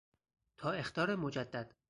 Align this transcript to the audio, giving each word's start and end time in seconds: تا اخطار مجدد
تا 0.57 0.69
اخطار 0.71 1.15
مجدد 1.15 1.73